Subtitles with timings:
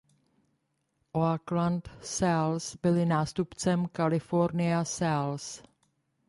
[1.13, 5.63] Oakland Seals byli nástupcem California Seals.